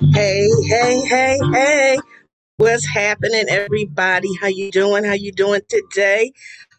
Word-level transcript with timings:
Hey, 0.00 0.48
hey, 0.68 1.00
hey, 1.08 1.38
hey. 1.52 1.98
What's 2.58 2.86
happening, 2.86 3.46
everybody? 3.50 4.28
How 4.40 4.46
you 4.48 4.70
doing? 4.70 5.04
How 5.04 5.14
you 5.14 5.32
doing 5.32 5.60
today? 5.68 6.32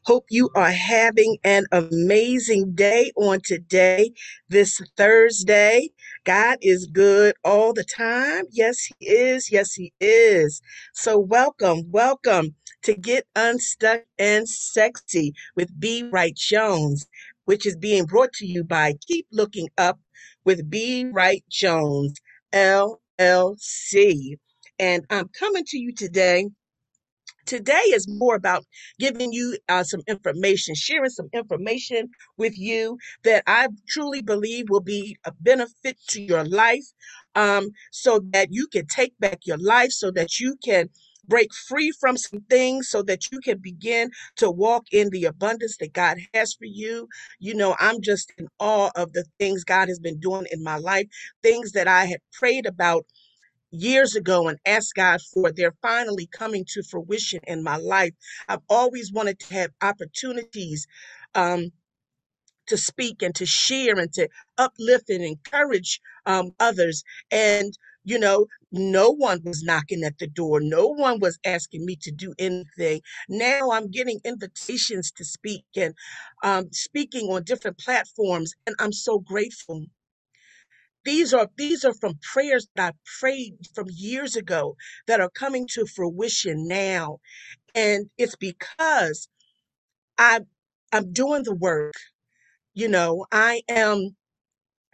Hope 0.06 0.26
you 0.30 0.50
are 0.56 0.72
having 0.72 1.38
an 1.44 1.66
amazing 1.72 2.74
day 2.76 3.12
on 3.18 3.42
today, 3.46 4.12
this 4.50 4.82
Thursday. 4.98 5.90
God 6.26 6.60
is 6.62 6.88
good 6.88 7.36
all 7.46 7.74
the 7.74 7.84
time. 7.84 8.46
Yes, 8.52 8.80
He 9.00 9.08
is. 9.08 9.52
Yes, 9.52 9.74
He 9.74 9.94
is. 10.00 10.62
So, 10.94 11.20
welcome, 11.20 11.92
welcome 11.92 12.56
to 12.84 12.96
Get 12.96 13.26
Unstuck 13.36 14.04
and 14.18 14.50
Sexy 14.50 15.34
with 15.56 15.78
B. 15.80 16.10
Wright 16.12 16.36
Jones, 16.36 17.08
which 17.46 17.66
is 17.66 17.78
being 17.78 18.06
brought 18.06 18.34
to 18.34 18.48
you 18.48 18.64
by 18.64 18.96
Keep 19.08 19.28
Looking 19.32 19.70
Up 19.78 20.00
with 20.46 20.70
B. 20.70 21.06
Wright 21.12 21.44
Jones, 21.50 22.14
LLC. 23.20 24.38
And 24.80 25.06
I'm 25.12 25.30
coming 25.30 25.66
to 25.68 25.80
you 25.80 25.94
today 25.94 26.46
Today 27.46 27.84
is 27.94 28.08
more 28.10 28.38
about 28.38 28.66
giving 29.00 29.34
you 29.34 29.58
uh, 29.70 29.84
some 29.84 30.02
information, 30.08 30.76
sharing 30.76 31.12
some 31.12 31.30
information 31.34 32.10
with 32.38 32.58
you 32.58 32.98
that 33.26 33.44
I 33.48 33.70
truly 33.90 34.24
believe 34.24 34.68
will 34.70 34.82
be 34.82 35.18
a 35.26 35.34
benefit 35.42 35.98
to 36.10 36.24
your 36.24 36.46
life 36.46 36.86
um, 37.36 37.72
so 37.92 38.22
that 38.34 38.50
you 38.54 38.68
can 38.70 38.88
take 38.88 39.14
back 39.20 39.40
your 39.46 39.60
life, 39.60 39.92
so 39.92 40.12
that 40.14 40.40
you 40.40 40.58
can 40.64 40.90
break 41.30 41.54
free 41.56 41.94
from 42.00 42.18
some 42.18 42.42
things, 42.50 42.90
so 42.90 43.04
that 43.04 43.32
you 43.32 43.40
can 43.42 43.60
begin 43.60 44.12
to 44.38 44.52
walk 44.52 44.86
in 44.94 45.12
the 45.12 45.26
abundance 45.26 45.78
that 45.80 45.94
God 45.94 46.20
has 46.36 46.56
for 46.56 46.66
you. 46.66 47.10
You 47.40 47.56
know, 47.56 47.78
I'm 47.80 48.02
just 48.02 48.34
in 48.40 48.50
awe 48.60 48.92
of 48.96 49.14
the 49.14 49.26
things 49.40 49.66
God 49.66 49.90
has 49.90 50.00
been 50.00 50.20
doing 50.20 50.48
in 50.52 50.64
my 50.64 50.78
life, 50.78 51.08
things 51.44 51.74
that 51.74 51.88
I 51.90 52.06
had 52.08 52.22
prayed 52.34 52.68
about 52.68 53.06
years 53.72 54.16
ago 54.16 54.48
and 54.48 54.58
asked 54.66 54.94
God 54.96 55.20
for, 55.34 55.52
they're 55.52 55.76
finally 55.82 56.28
coming 56.28 56.66
to 56.74 56.84
fruition 56.84 57.40
in 57.48 57.64
my 57.64 57.78
life. 57.78 58.14
I've 58.48 58.62
always 58.70 59.12
wanted 59.12 59.40
to 59.40 59.54
have 59.56 59.72
opportunities 59.82 60.88
um, 61.36 61.72
to 62.70 62.78
speak 62.78 63.24
and 63.24 63.36
to 63.36 63.48
share 63.48 64.00
and 64.00 64.14
to 64.16 64.30
uplift 64.60 65.10
and 65.12 65.24
encourage 65.26 66.02
um, 66.28 66.52
others. 66.60 67.04
And, 67.32 67.78
you 68.06 68.20
know, 68.20 68.48
no 68.74 69.12
one 69.12 69.42
was 69.46 69.64
knocking 69.64 70.04
at 70.06 70.20
the 70.20 70.28
door. 70.28 70.62
No 70.62 70.88
one 70.88 71.20
was 71.22 71.40
asking 71.46 71.86
me 71.86 71.98
to 72.04 72.12
do 72.12 72.36
anything. 72.40 73.02
Now 73.30 73.72
I'm 73.74 73.92
getting 73.92 74.22
invitations 74.26 75.12
to 75.14 75.26
speak 75.26 75.66
and 75.78 75.96
um, 76.44 76.70
speaking 76.74 77.28
on 77.30 77.44
different 77.44 77.80
platforms. 77.80 78.54
And 78.68 78.76
I'm 78.80 78.94
so 78.94 79.20
grateful 79.20 79.86
these 81.06 81.34
are 81.34 81.50
these 81.58 81.86
are 81.86 81.96
from 81.96 82.20
prayers 82.34 82.70
that 82.78 82.96
I 82.96 82.98
prayed 83.22 83.56
from 83.76 83.88
years 83.92 84.38
ago 84.38 84.78
that 85.08 85.22
are 85.22 85.32
coming 85.32 85.68
to 85.74 85.88
fruition 85.88 86.70
now. 86.70 87.20
And 87.76 88.10
it's 88.18 88.36
because 88.38 89.30
I 90.18 90.42
I'm 90.94 91.14
doing 91.14 91.44
the 91.44 91.56
work. 91.56 91.94
You 92.74 92.90
know, 92.90 93.26
I 93.32 93.64
am 93.70 94.16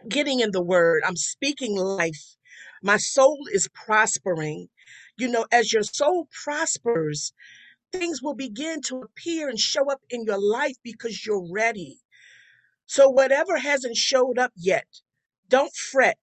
getting 0.08 0.40
in 0.40 0.52
the 0.52 0.62
word. 0.62 1.02
I'm 1.06 1.16
speaking 1.16 1.76
life. 1.76 2.36
My 2.82 2.98
soul 2.98 3.40
is 3.52 3.68
prospering. 3.74 4.68
You 5.18 5.28
know, 5.28 5.46
as 5.52 5.72
your 5.72 5.84
soul 5.84 6.28
prospers, 6.44 7.32
things 7.92 8.22
will 8.22 8.34
begin 8.34 8.82
to 8.82 8.98
appear 8.98 9.48
and 9.48 9.58
show 9.58 9.90
up 9.90 10.00
in 10.10 10.24
your 10.24 10.40
life 10.40 10.76
because 10.84 11.26
you're 11.26 11.48
ready. 11.52 11.98
So 12.86 13.10
whatever 13.10 13.58
hasn't 13.58 13.96
showed 13.96 14.38
up 14.38 14.52
yet, 14.56 14.86
don't 15.48 15.74
fret 15.74 16.18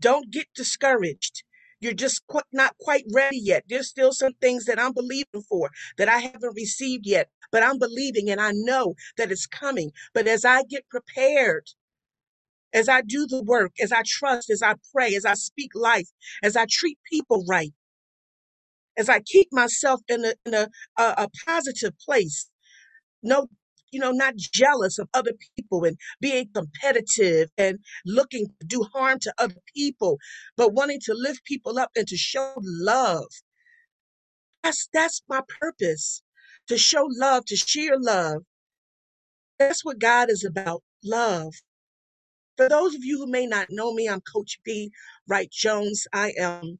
Don't 0.00 0.30
get 0.30 0.48
discouraged. 0.54 1.44
You're 1.84 1.94
just 1.94 2.22
not 2.52 2.76
quite 2.80 3.04
ready 3.14 3.38
yet. 3.38 3.64
There's 3.68 3.88
still 3.88 4.12
some 4.12 4.34
things 4.42 4.66
that 4.66 4.80
I'm 4.80 4.94
believing 4.94 5.44
for 5.48 5.70
that 5.98 6.10
I 6.10 6.18
haven't 6.20 6.56
received 6.56 7.06
yet, 7.06 7.30
but 7.52 7.64
I'm 7.64 7.78
believing 7.80 8.30
and 8.30 8.42
I 8.42 8.52
know 8.54 8.96
that 9.18 9.32
it's 9.32 9.46
coming. 9.46 9.92
But 10.14 10.28
as 10.28 10.44
I 10.46 10.64
get 10.64 10.88
prepared, 10.90 11.66
as 12.74 12.88
I 12.88 13.02
do 13.02 13.26
the 13.26 13.42
work, 13.44 13.72
as 13.82 13.92
I 13.92 14.02
trust, 14.06 14.50
as 14.50 14.62
I 14.62 14.76
pray, 14.94 15.16
as 15.16 15.26
I 15.26 15.34
speak 15.34 15.72
life, 15.76 16.08
as 16.44 16.56
I 16.56 16.66
treat 16.70 16.98
people 17.12 17.44
right, 17.48 17.74
as 18.98 19.08
I 19.10 19.20
keep 19.20 19.48
myself 19.52 20.02
in 20.08 20.24
a, 20.26 20.34
in 20.46 20.54
a, 20.54 20.68
a, 20.98 21.04
a 21.18 21.28
positive 21.46 21.94
place, 22.00 22.50
no 23.22 23.48
you 23.94 24.00
know 24.00 24.12
not 24.12 24.36
jealous 24.36 24.98
of 25.00 25.08
other 25.14 25.32
people 25.56 25.84
and 25.84 25.98
being 26.20 26.48
competitive 26.54 27.50
and 27.58 27.80
looking 28.06 28.48
to 28.60 28.68
do 28.68 28.84
harm 28.94 29.20
to 29.20 29.34
other 29.38 29.56
people 29.76 30.18
but 30.58 30.74
wanting 30.74 31.00
to 31.06 31.14
lift 31.14 31.44
people 31.46 31.78
up 31.80 31.90
and 31.96 32.08
to 32.08 32.18
show 32.18 32.54
love. 32.62 33.26
That's 34.64 34.88
that's 34.94 35.22
my 35.28 35.42
purpose 35.60 36.22
to 36.68 36.78
show 36.78 37.08
love 37.10 37.44
to 37.46 37.56
share 37.56 37.98
love. 37.98 38.42
That's 39.58 39.84
what 39.84 39.98
god 40.00 40.30
is 40.30 40.44
about 40.44 40.82
love. 41.04 41.54
For 42.56 42.68
those 42.68 42.94
of 42.94 43.04
you 43.04 43.18
who 43.18 43.30
may 43.30 43.46
not 43.46 43.68
know 43.70 43.94
me 43.94 44.08
i'm 44.08 44.22
coach 44.22 44.58
b. 44.64 44.92
Wright 45.28 45.50
jones. 45.50 46.06
I 46.14 46.34
am 46.38 46.78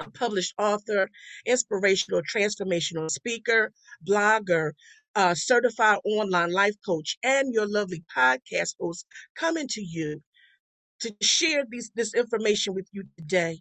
a 0.00 0.10
published 0.12 0.54
author, 0.58 1.10
inspirational, 1.46 2.22
transformational 2.22 3.10
speaker, 3.10 3.72
blogger, 4.08 4.72
uh, 5.18 5.34
certified 5.34 5.98
online 6.06 6.52
life 6.52 6.76
coach, 6.86 7.18
and 7.24 7.54
your 7.54 7.68
lovely 7.68 8.04
podcast 8.16 8.76
host 8.80 9.06
coming 9.36 9.68
to 9.68 9.82
you 9.82 10.22
to 11.00 11.14
share 11.22 11.64
these, 11.70 11.90
this 11.96 12.14
information 12.14 12.74
with 12.74 12.88
you 12.92 13.04
today. 13.18 13.60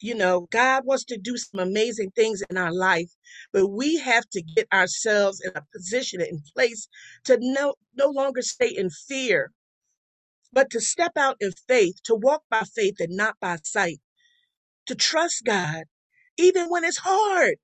You 0.00 0.14
know, 0.14 0.48
God 0.52 0.84
wants 0.84 1.04
to 1.06 1.18
do 1.18 1.36
some 1.38 1.60
amazing 1.60 2.12
things 2.16 2.42
in 2.50 2.58
our 2.58 2.72
life, 2.72 3.10
but 3.52 3.68
we 3.68 3.98
have 3.98 4.28
to 4.32 4.42
get 4.42 4.68
ourselves 4.72 5.40
in 5.44 5.52
a 5.56 5.62
position 5.74 6.20
in 6.20 6.42
place 6.54 6.88
to 7.24 7.38
no, 7.40 7.74
no 7.96 8.08
longer 8.10 8.42
stay 8.42 8.68
in 8.68 8.90
fear, 8.90 9.52
but 10.52 10.70
to 10.70 10.80
step 10.80 11.12
out 11.16 11.36
in 11.40 11.52
faith, 11.68 11.96
to 12.04 12.14
walk 12.14 12.42
by 12.50 12.64
faith 12.76 12.96
and 13.00 13.16
not 13.16 13.36
by 13.40 13.58
sight, 13.64 14.00
to 14.86 14.94
trust 14.94 15.44
God, 15.44 15.84
even 16.38 16.66
when 16.68 16.84
it's 16.84 16.98
hard 16.98 17.56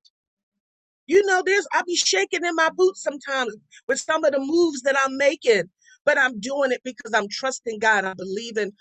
You 1.10 1.26
know, 1.26 1.42
there's 1.46 1.68
I 1.74 1.82
be 1.86 1.96
shaking 1.96 2.46
in 2.46 2.56
my 2.56 2.70
boots 2.76 3.02
sometimes 3.04 3.56
with 3.88 4.00
some 4.00 4.24
of 4.24 4.32
the 4.32 4.40
moves 4.40 4.82
that 4.84 4.96
I'm 4.98 5.18
making, 5.18 5.64
but 6.06 6.18
I'm 6.18 6.40
doing 6.40 6.72
it 6.72 6.82
because 6.84 7.14
I'm 7.14 7.28
trusting 7.30 7.80
God. 7.80 8.06
I'm 8.06 8.16
believing 8.18 8.72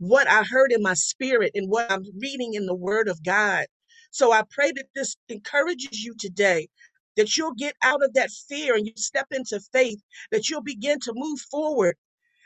what 0.00 0.28
I 0.28 0.44
heard 0.44 0.72
in 0.72 0.82
my 0.82 0.94
spirit 0.94 1.52
and 1.54 1.70
what 1.70 1.92
I'm 1.92 2.04
reading 2.20 2.54
in 2.54 2.66
the 2.66 2.76
Word 2.76 3.08
of 3.08 3.24
God. 3.24 3.66
So 4.12 4.32
I 4.32 4.44
pray 4.50 4.72
that 4.72 4.86
this 4.96 5.16
encourages 5.30 6.04
you 6.04 6.16
today, 6.18 6.68
that 7.16 7.38
you'll 7.38 7.54
get 7.54 7.76
out 7.84 8.04
of 8.04 8.14
that 8.14 8.30
fear 8.50 8.76
and 8.76 8.86
you 8.86 8.94
step 8.96 9.28
into 9.32 9.60
faith, 9.72 10.00
that 10.32 10.50
you'll 10.50 10.64
begin 10.64 11.00
to 11.02 11.14
move 11.16 11.40
forward 11.52 11.96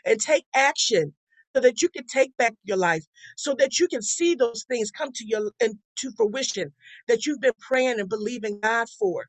and 0.06 0.21
take 0.21 0.47
action 0.54 1.15
so 1.54 1.60
that 1.62 1.82
you 1.82 1.88
can 1.88 2.06
take 2.06 2.36
back 2.38 2.54
your 2.64 2.76
life, 2.78 3.04
so 3.36 3.54
that 3.59 3.78
you 3.78 3.88
can 3.88 4.03
see 4.03 4.34
those 4.34 4.64
things 4.69 4.91
come 4.91 5.10
to 5.14 5.26
your 5.26 5.53
into 5.60 6.12
fruition 6.16 6.72
that 7.09 7.26
you've 7.26 7.41
been 7.41 7.53
praying 7.60 8.00
and 8.00 8.09
believing 8.09 8.60
God 8.60 8.88
for. 8.98 9.26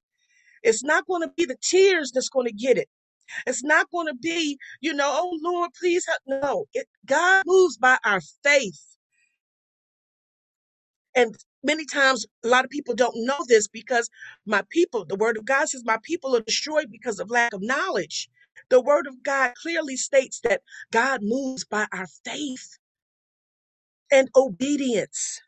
It's 0.64 0.84
not 0.84 1.08
going 1.08 1.24
to 1.24 1.34
be 1.38 1.46
the 1.46 1.58
tears 1.62 2.12
that's 2.14 2.30
going 2.30 2.48
to 2.48 2.54
get 2.54 2.78
it. 2.78 2.90
It's 3.48 3.64
not 3.64 3.92
going 3.92 4.08
to 4.08 4.16
be, 4.16 4.58
you 4.82 4.94
know, 4.94 5.12
oh 5.12 5.40
Lord, 5.44 5.72
please 5.80 6.06
help. 6.08 6.22
No, 6.28 6.66
it, 6.74 6.88
God 7.06 7.44
moves 7.48 7.78
by 7.78 7.98
our 8.06 8.22
faith. 8.44 8.82
And 11.16 11.36
many 11.64 11.86
times, 11.86 12.26
a 12.46 12.48
lot 12.48 12.66
of 12.66 12.72
people 12.72 12.96
don't 12.96 13.26
know 13.26 13.38
this 13.48 13.68
because 13.68 14.10
my 14.46 14.64
people, 14.70 15.06
the 15.06 15.16
word 15.16 15.38
of 15.38 15.46
God 15.46 15.70
says, 15.70 15.84
my 15.86 15.98
people 16.04 16.36
are 16.36 16.42
destroyed 16.42 16.88
because 16.92 17.20
of 17.20 17.30
lack 17.30 17.54
of 17.54 17.62
knowledge. 17.62 18.30
The 18.70 18.82
word 18.82 19.08
of 19.08 19.24
God 19.24 19.54
clearly 19.62 19.98
states 19.98 20.42
that 20.44 20.62
God 20.92 21.22
moves 21.24 21.66
by 21.66 21.88
our 21.94 22.08
faith 22.26 22.78
and 24.12 24.30
obedience. 24.36 25.42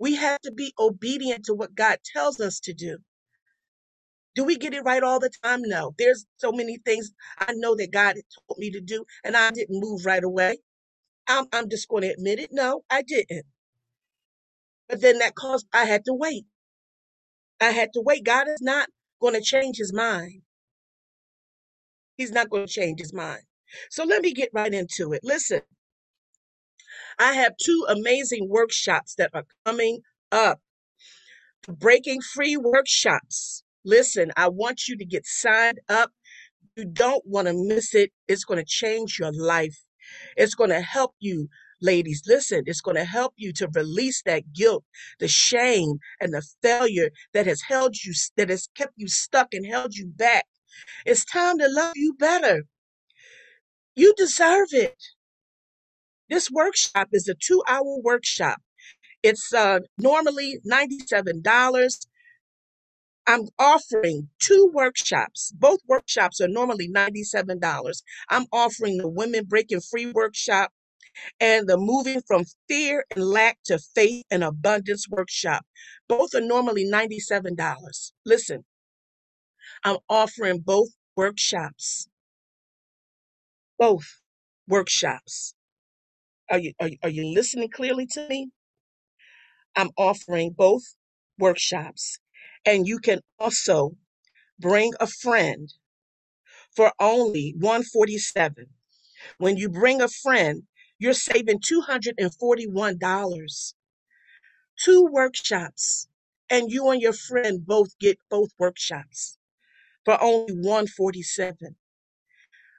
We 0.00 0.16
have 0.16 0.40
to 0.42 0.52
be 0.52 0.74
obedient 0.78 1.46
to 1.46 1.54
what 1.54 1.74
God 1.74 1.98
tells 2.14 2.40
us 2.40 2.60
to 2.62 2.74
do. 2.74 2.98
Do 4.36 4.44
we 4.44 4.56
get 4.58 4.74
it 4.74 4.84
right 4.84 5.02
all 5.02 5.20
the 5.20 5.30
time? 5.44 5.62
No. 5.64 5.94
There's 5.98 6.26
so 6.38 6.52
many 6.52 6.78
things 6.84 7.12
I 7.38 7.52
know 7.54 7.76
that 7.76 7.92
God 7.92 8.16
had 8.16 8.24
told 8.48 8.58
me 8.58 8.70
to 8.72 8.80
do, 8.82 9.04
and 9.24 9.36
I 9.36 9.50
didn't 9.52 9.80
move 9.80 10.06
right 10.06 10.24
away. 10.24 10.58
I'm, 11.28 11.46
I'm 11.52 11.70
just 11.70 11.88
going 11.88 12.02
to 12.04 12.10
admit 12.12 12.40
it. 12.40 12.50
No, 12.52 12.82
I 12.90 13.02
didn't. 13.02 13.46
But 14.88 15.00
then 15.02 15.18
that 15.20 15.34
caused, 15.36 15.66
I 15.72 15.84
had 15.86 16.04
to 16.06 16.14
wait. 16.14 16.46
I 17.60 17.70
had 17.70 17.90
to 17.94 18.02
wait. 18.02 18.24
God 18.24 18.48
is 18.48 18.60
not 18.62 18.88
going 19.20 19.34
to 19.34 19.42
change 19.42 19.78
his 19.78 19.92
mind. 19.94 20.42
He's 22.20 22.32
not 22.32 22.50
going 22.50 22.66
to 22.66 22.72
change 22.72 23.00
his 23.00 23.14
mind. 23.14 23.42
So 23.90 24.04
let 24.04 24.22
me 24.22 24.34
get 24.34 24.50
right 24.54 24.74
into 24.74 25.14
it. 25.14 25.22
Listen, 25.24 25.62
I 27.18 27.34
have 27.34 27.56
two 27.58 27.86
amazing 27.88 28.48
workshops 28.50 29.16
that 29.16 29.30
are 29.34 29.44
coming 29.66 30.00
up. 30.32 30.60
Breaking 31.68 32.20
free 32.22 32.56
workshops. 32.56 33.64
Listen, 33.84 34.32
I 34.36 34.48
want 34.48 34.88
you 34.88 34.96
to 34.98 35.06
get 35.06 35.26
signed 35.26 35.80
up. 35.88 36.12
You 36.76 36.86
don't 36.86 37.24
want 37.26 37.48
to 37.48 37.54
miss 37.54 37.94
it. 37.94 38.12
It's 38.28 38.44
going 38.44 38.58
to 38.60 38.66
change 38.66 39.18
your 39.18 39.32
life. 39.32 39.78
It's 40.36 40.54
going 40.56 40.70
to 40.70 40.82
help 40.82 41.14
you 41.20 41.48
Ladies, 41.82 42.22
listen, 42.26 42.64
it's 42.66 42.80
going 42.80 42.96
to 42.96 43.04
help 43.04 43.34
you 43.36 43.52
to 43.54 43.68
release 43.74 44.22
that 44.24 44.52
guilt, 44.54 44.84
the 45.20 45.28
shame, 45.28 45.98
and 46.20 46.34
the 46.34 46.42
failure 46.62 47.10
that 47.34 47.46
has 47.46 47.62
held 47.68 47.96
you, 48.04 48.14
that 48.36 48.50
has 48.50 48.68
kept 48.74 48.94
you 48.96 49.08
stuck 49.08 49.54
and 49.54 49.66
held 49.66 49.94
you 49.96 50.06
back. 50.06 50.46
It's 51.06 51.24
time 51.24 51.58
to 51.58 51.68
love 51.68 51.92
you 51.96 52.14
better. 52.18 52.64
You 53.96 54.14
deserve 54.16 54.68
it. 54.72 54.96
This 56.30 56.50
workshop 56.50 57.08
is 57.12 57.28
a 57.28 57.34
two 57.34 57.62
hour 57.68 57.98
workshop. 58.02 58.58
It's 59.22 59.52
uh, 59.54 59.80
normally 59.98 60.58
$97. 60.70 61.42
I'm 63.28 63.48
offering 63.58 64.28
two 64.40 64.70
workshops. 64.74 65.52
Both 65.56 65.80
workshops 65.88 66.42
are 66.42 66.48
normally 66.48 66.90
$97. 66.90 68.02
I'm 68.30 68.46
offering 68.52 68.98
the 68.98 69.08
Women 69.08 69.46
Breaking 69.46 69.80
Free 69.80 70.12
workshop 70.12 70.72
and 71.40 71.68
the 71.68 71.78
Moving 71.78 72.22
from 72.26 72.44
Fear 72.68 73.04
and 73.14 73.24
Lack 73.24 73.58
to 73.66 73.78
Faith 73.94 74.24
and 74.30 74.44
Abundance 74.44 75.08
workshop. 75.08 75.64
Both 76.08 76.34
are 76.34 76.40
normally 76.42 76.86
$97. 76.90 78.12
Listen, 78.26 78.64
I'm 79.84 79.98
offering 80.08 80.60
both 80.60 80.88
workshops. 81.16 82.08
Both 83.78 84.20
workshops. 84.68 85.54
Are 86.50 86.58
you, 86.58 86.74
are, 86.80 86.88
you- 86.88 86.98
are 87.04 87.10
you 87.10 87.26
listening 87.34 87.70
clearly 87.70 88.06
to 88.08 88.28
me? 88.28 88.50
I'm 89.76 89.90
offering 89.98 90.52
both 90.52 90.84
workshops. 91.38 92.18
And 92.66 92.86
you 92.86 92.98
can 93.00 93.20
also 93.38 93.92
bring 94.60 94.92
a 95.00 95.08
friend 95.08 95.72
for 96.76 96.92
only 97.00 97.54
147 97.58 98.66
When 99.38 99.58
you 99.58 99.70
bring 99.70 100.02
a 100.02 100.08
friend, 100.08 100.64
you're 100.98 101.14
saving 101.14 101.60
$241. 101.60 103.74
Two 104.84 105.08
workshops. 105.12 106.08
And 106.50 106.72
you 106.72 106.90
and 106.90 107.02
your 107.02 107.14
friend 107.14 107.66
both 107.66 107.98
get 108.00 108.18
both 108.30 108.50
workshops 108.58 109.38
for 110.04 110.22
only 110.22 110.54
147 110.54 111.76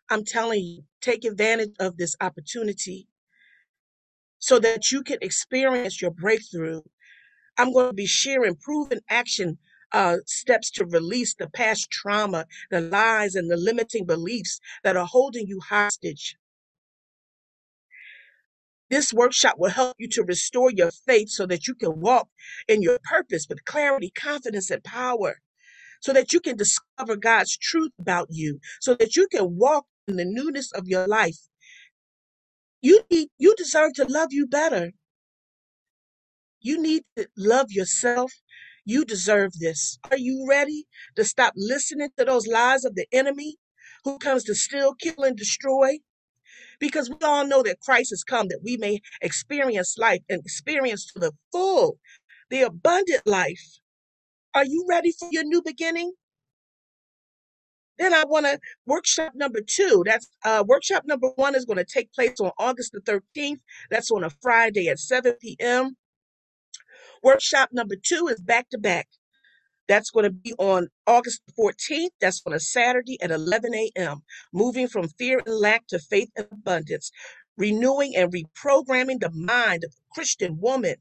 I'm 0.10 0.26
telling 0.26 0.64
you, 0.64 0.84
take 1.02 1.26
advantage 1.26 1.74
of 1.80 1.98
this 1.98 2.16
opportunity 2.22 3.08
so 4.40 4.60
that 4.60 4.92
you 4.92 5.04
can 5.04 5.18
experience 5.22 6.02
your 6.02 6.12
breakthrough. 6.12 6.82
I'm 7.58 7.74
going 7.74 7.88
to 7.90 7.94
be 7.94 8.08
sharing 8.08 8.56
proven 8.56 9.00
action 9.10 9.58
uh, 9.94 10.18
steps 10.26 10.72
to 10.72 10.86
release 10.86 11.36
the 11.36 11.50
past 11.50 11.92
trauma, 11.92 12.46
the 12.72 12.82
lies, 12.82 13.36
and 13.36 13.52
the 13.52 13.58
limiting 13.58 14.06
beliefs 14.06 14.60
that 14.84 14.98
are 14.98 15.08
holding 15.08 15.48
you 15.48 15.62
hostage. 15.62 16.38
This 18.90 19.14
workshop 19.14 19.56
will 19.58 19.72
help 19.72 19.96
you 20.00 20.10
to 20.10 20.24
restore 20.24 20.72
your 20.72 20.92
faith 20.92 21.30
so 21.30 21.46
that 21.48 21.68
you 21.68 21.76
can 21.76 22.02
walk 22.02 22.30
in 22.68 22.82
your 22.82 23.00
purpose 23.04 23.48
with 23.50 23.66
clarity, 23.66 24.12
confidence, 24.16 24.72
and 24.72 24.84
power, 24.84 25.42
so 26.02 26.14
that 26.14 26.34
you 26.34 26.42
can 26.42 26.58
discover 26.58 27.16
God's 27.16 27.58
truth 27.58 27.92
about 28.00 28.28
you, 28.32 28.60
so 28.82 28.96
that 28.96 29.16
you 29.16 29.28
can 29.30 29.58
walk 29.58 29.86
in 30.08 30.18
the 30.18 30.26
newness 30.26 30.72
of 30.74 30.88
your 30.88 31.08
life. 31.08 31.38
You 32.82 33.02
need, 33.12 33.30
you 33.38 33.56
deserve 33.58 33.94
to 33.96 34.06
love 34.06 34.30
you 34.32 34.48
better. 34.48 34.92
You 36.62 36.82
need 36.82 37.04
to 37.18 37.28
love 37.38 37.72
yourself. 37.72 38.34
You 38.86 39.06
deserve 39.06 39.54
this. 39.60 40.00
Are 40.10 40.18
you 40.18 40.46
ready 40.50 40.86
to 41.16 41.24
stop 41.24 41.54
listening 41.56 42.10
to 42.18 42.26
those 42.26 42.48
lies 42.48 42.86
of 42.86 42.96
the 42.96 43.06
enemy 43.12 43.58
who 44.04 44.18
comes 44.18 44.44
to 44.46 44.56
steal, 44.56 44.96
kill, 44.96 45.24
and 45.24 45.38
destroy? 45.38 46.00
Because 46.80 47.10
we 47.10 47.18
all 47.24 47.46
know 47.46 47.64
that 47.64 47.82
Christ 47.82 48.12
has 48.12 48.24
come 48.24 48.48
that 48.50 48.62
we 48.64 48.78
may 48.78 49.02
experience 49.22 49.98
life 49.98 50.22
and 50.30 50.42
experience 50.42 51.06
to 51.14 51.20
the 51.20 51.32
full, 51.52 52.00
the 52.50 52.64
abundant 52.64 53.28
life. 53.28 53.81
Are 54.56 54.66
you 54.66 54.86
ready 54.90 55.14
for 55.18 55.30
your 55.32 55.44
new 55.46 55.62
beginning? 55.64 56.14
Then 58.00 58.14
I 58.14 58.26
want 58.26 58.48
to 58.48 58.60
workshop 58.88 59.34
number 59.36 59.62
two. 59.66 60.04
That's 60.06 60.28
uh, 60.46 60.64
workshop 60.68 61.04
number 61.06 61.30
one 61.38 61.56
is 61.56 61.66
going 61.66 61.78
to 61.78 61.86
take 61.86 62.14
place 62.14 62.40
on 62.42 62.52
August 62.60 62.94
the 62.94 63.22
13th. 63.38 63.60
That's 63.92 64.12
on 64.12 64.24
a 64.26 64.32
Friday 64.42 64.90
at 64.90 65.00
7 65.00 65.36
p.m. 65.42 65.98
Workshop 67.24 67.70
number 67.74 67.96
two 68.02 68.28
is 68.30 68.42
back 68.42 68.70
to 68.72 68.80
back. 68.80 69.08
That's 69.90 70.12
going 70.12 70.26
to 70.26 70.32
be 70.32 70.54
on 70.60 70.90
August 71.08 71.42
14th. 71.60 72.10
That's 72.22 72.42
on 72.48 72.54
a 72.54 72.60
Saturday 72.62 73.22
at 73.22 73.32
11 73.32 73.76
a.m. 73.76 74.24
Moving 74.54 74.88
from 74.88 75.10
fear 75.10 75.42
and 75.46 75.56
lack 75.56 75.88
to 75.88 76.00
faith 76.00 76.30
and 76.38 76.48
abundance, 76.52 77.12
renewing 77.58 78.16
and 78.18 78.34
reprogramming 78.34 79.20
the 79.22 79.32
mind 79.34 79.84
of 79.86 79.92
the 79.92 80.02
Christian 80.14 80.60
woman. 80.62 80.96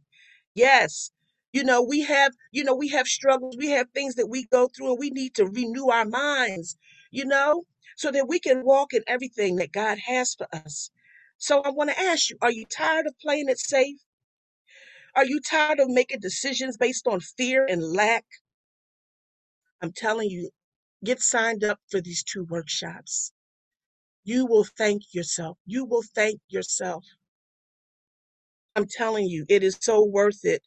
Yes. 0.55 1.13
You 1.53 1.65
know, 1.65 1.83
we 1.83 2.03
have, 2.03 2.35
you 2.53 2.65
know, 2.65 2.75
we 2.77 2.89
have 2.91 3.07
struggles, 3.09 3.57
we 3.59 3.71
have 3.71 3.89
things 3.91 4.17
that 4.17 4.29
we 4.29 4.47
go 4.47 4.69
through, 4.69 4.91
and 4.93 4.99
we 5.01 5.11
need 5.11 5.35
to 5.37 5.47
renew 5.47 5.89
our 5.89 6.05
minds, 6.07 6.77
you 7.11 7.25
know, 7.25 7.65
so 7.97 8.11
that 8.13 8.29
we 8.29 8.41
can 8.41 8.65
walk 8.65 8.93
in 8.93 9.03
everything 9.07 9.57
that 9.57 9.73
God 9.73 9.99
has 10.07 10.35
for 10.35 10.47
us. 10.55 10.91
So 11.39 11.63
I 11.63 11.71
want 11.71 11.91
to 11.91 12.01
ask 12.01 12.31
you, 12.31 12.37
are 12.43 12.53
you 12.53 12.67
tired 12.67 13.07
of 13.07 13.15
playing 13.21 13.49
it 13.49 13.59
safe? 13.59 13.99
Are 15.17 15.27
you 15.27 15.41
tired 15.41 15.81
of 15.81 15.89
making 15.91 16.21
decisions 16.21 16.77
based 16.79 17.07
on 17.07 17.21
fear 17.21 17.67
and 17.69 17.83
lack? 17.83 18.25
I'm 19.83 19.93
telling 19.93 20.31
you, 20.31 20.51
get 21.05 21.21
signed 21.21 21.65
up 21.65 21.81
for 21.91 22.01
these 22.01 22.25
two 22.25 22.45
workshops. 22.51 23.33
You 24.25 24.47
will 24.47 24.67
thank 24.79 25.03
yourself. 25.15 25.59
You 25.67 25.85
will 25.85 26.05
thank 26.15 26.41
yourself. 26.49 27.05
I'm 28.77 28.87
telling 28.87 29.27
you, 29.29 29.47
it 29.49 29.63
is 29.63 29.79
so 29.81 30.05
worth 30.05 30.45
it. 30.45 30.63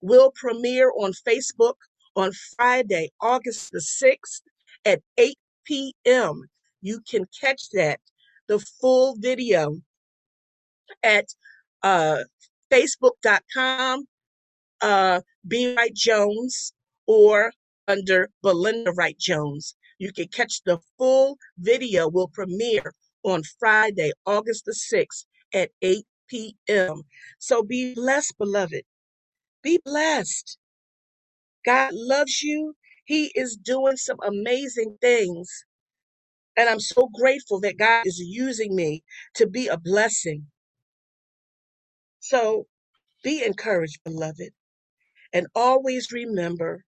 will 0.00 0.32
premiere 0.34 0.90
on 0.98 1.12
Facebook 1.12 1.74
on 2.16 2.32
Friday, 2.56 3.10
August 3.20 3.70
the 3.72 3.80
6th 3.80 4.42
at 4.84 5.00
8 5.18 5.36
p.m. 5.64 6.42
You 6.82 7.00
can 7.08 7.26
catch 7.40 7.70
that, 7.72 8.00
the 8.48 8.58
full 8.58 9.16
video 9.18 9.76
at 11.02 11.26
uh, 11.82 12.18
facebook.com, 12.72 14.04
uh, 14.80 15.20
B. 15.46 15.74
Wright 15.74 15.94
Jones, 15.94 16.72
or 17.06 17.52
under 17.86 18.30
Belinda 18.42 18.92
Wright 18.92 19.18
Jones. 19.18 19.74
You 19.98 20.12
can 20.12 20.28
catch 20.28 20.62
the 20.64 20.78
full 20.96 21.36
video 21.58 22.08
will 22.08 22.28
premiere 22.28 22.94
on 23.22 23.42
Friday, 23.58 24.12
August 24.24 24.64
the 24.64 24.72
6th 24.72 25.26
at 25.54 25.70
8 25.82 26.04
p.m. 26.28 27.02
So 27.40 27.62
be 27.62 27.94
blessed, 27.94 28.34
beloved. 28.38 28.82
Be 29.62 29.80
blessed. 29.84 30.58
God 31.66 31.92
loves 31.94 32.42
you. 32.42 32.74
He 33.06 33.32
is 33.34 33.56
doing 33.56 33.96
some 33.96 34.18
amazing 34.26 34.98
things. 35.00 35.64
And 36.56 36.68
I'm 36.68 36.80
so 36.80 37.08
grateful 37.14 37.60
that 37.62 37.78
God 37.78 38.04
is 38.06 38.20
using 38.20 38.76
me 38.76 39.02
to 39.36 39.48
be 39.48 39.68
a 39.68 39.78
blessing. 39.78 40.46
So 42.20 42.66
be 43.24 43.44
encouraged, 43.44 44.00
beloved. 44.04 44.50
And 45.32 45.48
always 45.54 46.12
remember 46.12 46.84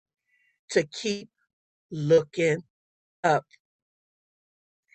to 0.72 0.86
keep 0.88 1.30
looking 1.92 2.60
up. 3.24 3.46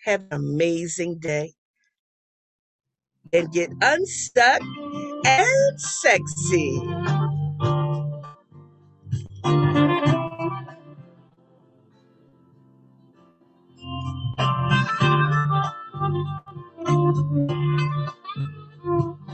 Have 0.05 0.21
an 0.21 0.27
amazing 0.33 1.19
day 1.19 1.53
and 3.31 3.51
get 3.53 3.71
unstuck 3.81 4.61
and 5.25 5.79
sexy. 5.79 6.81